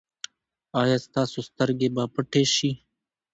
ایا 0.81 0.97
ستاسو 1.05 1.39
سترګې 1.49 1.87
به 1.95 2.03
پټې 2.13 2.43
شي؟ 2.55 2.71